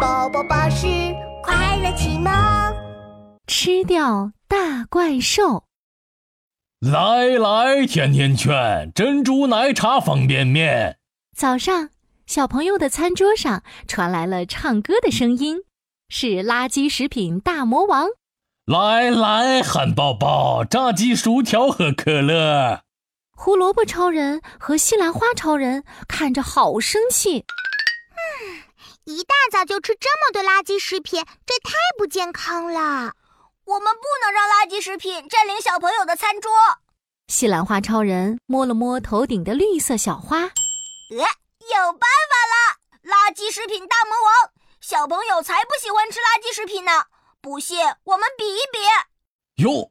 [0.00, 0.86] 宝宝巴士
[1.42, 2.32] 快乐启蒙，
[3.48, 5.64] 吃掉大怪兽。
[6.78, 10.98] 来来，甜甜圈、珍珠奶茶、方便面。
[11.36, 11.90] 早上，
[12.26, 15.62] 小朋友的餐桌上传来了唱歌的声音，
[16.08, 18.06] 是垃圾食品大魔王。
[18.66, 22.82] 来来，汉堡包、炸鸡、薯条和可乐。
[23.32, 27.44] 胡萝卜超人和西兰花超人看着好生气。
[29.08, 33.14] 嗯，一大早就吃这么多垃圾食品，这太不健康了。
[33.64, 36.50] 我们不能让垃圾食品占领小朋友的餐桌。
[37.26, 40.48] 西兰花超人摸了摸头顶的绿色小花，呃，
[41.16, 42.76] 有办法了！
[43.02, 47.06] 垃圾食品大魔王，小朋友才不喜欢吃垃圾食品呢。
[47.40, 48.78] 不信，我们比一比。
[49.62, 49.90] 哟，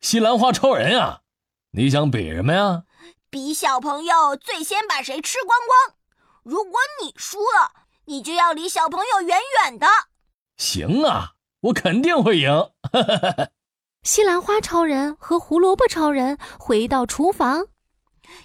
[0.00, 1.20] 西兰花超人啊！
[1.72, 2.82] 你想比什么呀？
[3.30, 5.96] 比小朋友最先把谁吃光光。
[6.42, 7.72] 如果你输了，
[8.08, 9.86] 你就要离小朋友远远的。
[10.56, 12.70] 行啊，我肯定会赢。
[14.02, 17.66] 西兰花超人和胡萝卜超人回到厨房，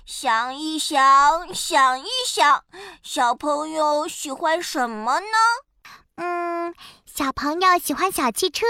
[0.05, 2.65] 想一想，想一想，
[3.01, 5.37] 小朋友喜欢什么呢？
[6.15, 6.75] 嗯，
[7.05, 8.65] 小朋友喜欢小汽车，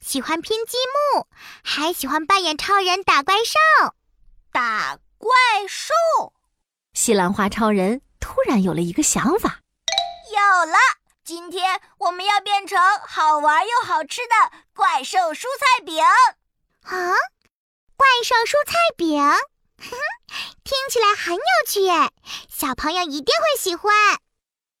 [0.00, 0.78] 喜欢拼积
[1.14, 1.26] 木，
[1.62, 3.58] 还喜欢扮演超人打怪兽。
[4.50, 5.30] 打怪
[5.68, 6.32] 兽，
[6.94, 9.60] 西兰花超人突然有了一个想法。
[10.48, 10.78] 有了，
[11.24, 14.34] 今天我们要变成好玩又好吃的
[14.74, 16.02] 怪兽蔬菜饼。
[16.02, 17.12] 啊，
[17.96, 19.96] 怪兽蔬菜饼，哼哼，
[20.64, 22.10] 听起来很有趣耶，
[22.48, 23.92] 小朋友一定会喜欢。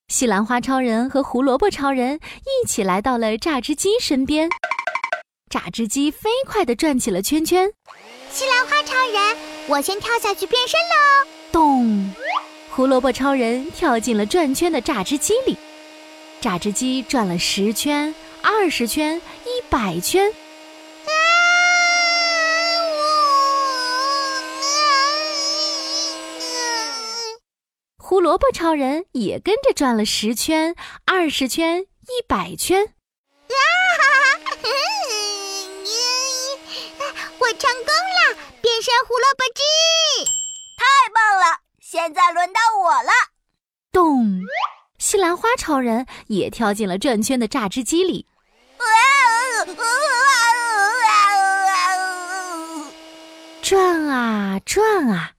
[0.08, 4.48] 西兰花超人和胡萝卜超人一起来到了榨汁机身边，
[5.50, 7.70] 榨汁机飞快地转起了圈圈。
[8.30, 9.36] 西兰花超人。
[9.68, 11.28] 我先跳下去变身喽！
[12.78, 15.58] 胡萝卜超人跳进了转圈的榨汁机里，
[16.40, 20.32] 榨汁机转了十圈、二十圈、一百圈。
[27.98, 32.84] 胡萝卜超人也跟着转了十圈、二十圈、一百圈。
[32.84, 33.58] 啊！
[37.40, 38.38] 我成功了！
[38.62, 39.64] 变身胡萝卜汁，
[40.78, 41.58] 太棒了！
[41.80, 42.60] 现在轮到。
[45.10, 48.26] 西兰花超人也跳进了转圈的榨汁机里。
[53.62, 55.30] 转啊转啊，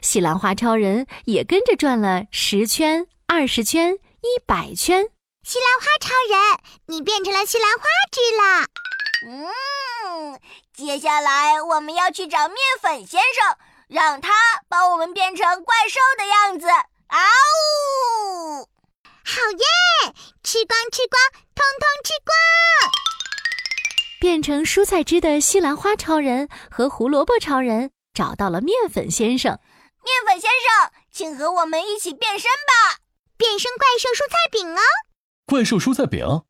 [0.00, 5.08] 西兰花超人也跟着转了十圈、二十圈、一百圈。
[5.42, 8.68] 西兰花超人，你变成了西兰花汁了。
[9.26, 10.38] 嗯，
[10.72, 14.30] 接下来我们要去找面粉先生，让他
[14.68, 16.68] 帮我们变成怪兽的样子。
[17.08, 17.18] 啊
[18.60, 18.68] 呜！
[19.28, 20.14] 好耶！
[20.44, 21.20] 吃光吃光，
[21.52, 22.32] 通通吃光！
[24.20, 29.58] 变成蔬菜汁的西兰花超人和胡萝卜超人找到了面粉先生。
[30.04, 33.00] 面粉先生，请和我们一起变身吧！
[33.36, 34.80] 变身怪兽蔬菜饼哦！
[35.44, 36.42] 怪兽蔬菜饼。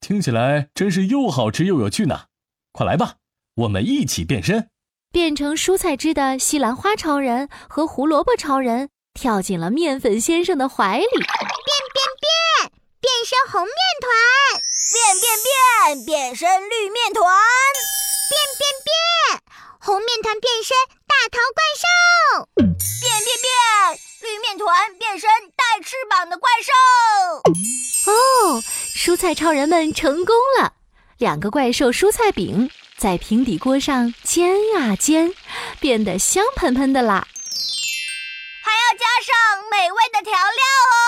[0.00, 2.26] 听起来真是又好吃又有趣呢！
[2.70, 3.16] 快来吧，
[3.56, 4.70] 我们一起变身，
[5.10, 11.06] 变成蔬菜汁的西兰花超人和胡萝卜超人跳进了面粉先生的怀里，
[13.32, 14.60] 身红面团，
[14.92, 17.24] 变变变，变身绿面团，
[18.28, 19.42] 变变变，
[19.80, 20.76] 红面团变身
[21.08, 22.68] 大头怪兽，变
[23.24, 23.48] 变变，
[24.20, 28.12] 绿面团变身带翅膀的怪兽。
[28.12, 28.62] 哦。
[28.94, 30.74] 蔬菜超人们成功了，
[31.16, 35.32] 两个怪兽蔬菜饼在平底锅上煎啊煎，
[35.80, 37.26] 变得香喷喷的啦。
[38.62, 40.38] 还要加上美味的调料
[40.92, 41.00] 哦！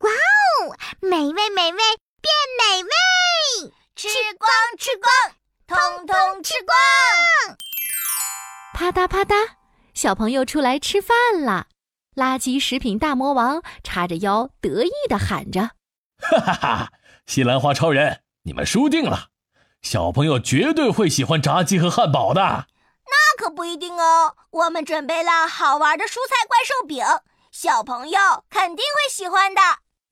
[0.00, 1.33] 哇哦，美味美味
[8.84, 9.34] 啪嗒啪嗒，
[9.94, 11.68] 小朋友出来吃饭啦！
[12.16, 15.70] 垃圾食品大魔王叉着腰得意地喊着
[16.20, 16.92] ：“哈哈哈！”
[17.24, 19.28] 西兰花超人，你们输定了！
[19.80, 22.66] 小朋友绝对会喜欢炸鸡和汉堡的。
[23.06, 27.02] 那可不一定哦，我们准备了好玩的蔬菜怪兽饼，
[27.50, 28.18] 小朋友
[28.50, 29.62] 肯定会喜欢的。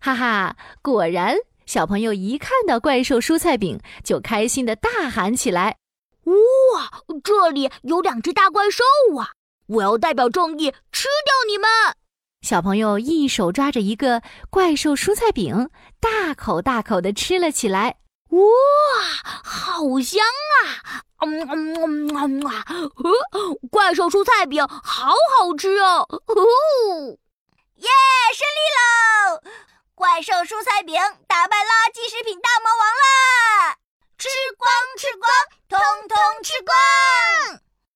[0.00, 1.36] 哈哈，果然，
[1.66, 5.76] 小朋友一看到怪兽蔬菜饼，就开心的大喊起来
[6.24, 6.90] ：“哇，
[7.24, 8.84] 这里有两只大怪兽
[9.18, 9.32] 啊！
[9.66, 11.68] 我要代表正义吃掉你们！
[12.42, 15.70] 小朋友一手抓着一个怪兽蔬菜饼，
[16.00, 17.98] 大口大口的吃了起来。
[18.30, 18.38] 哇，
[19.44, 21.02] 好香啊！
[21.24, 22.64] 嗯嗯嗯嗯啊！
[23.70, 26.06] 怪兽蔬菜饼好好吃哦！
[26.08, 26.34] 哦，
[27.76, 27.88] 耶，
[28.34, 29.42] 胜利喽！
[29.94, 30.96] 怪兽蔬菜饼
[31.28, 33.76] 打败垃圾食品大魔王啦！
[34.18, 34.70] 吃光。
[34.98, 35.30] 吃光
[35.82, 37.71] 通通吃光。